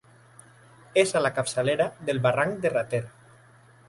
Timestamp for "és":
1.01-1.11